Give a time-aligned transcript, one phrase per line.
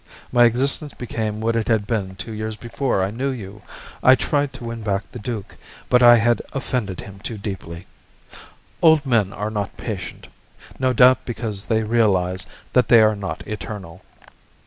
[0.31, 3.61] My existence became what it had been two years before I knew you.
[4.01, 5.57] I tried to win back the duke,
[5.89, 7.85] but I had offended him too deeply.
[8.81, 10.27] Old men are not patient,
[10.79, 14.01] no doubt because they realize that they are not eternal.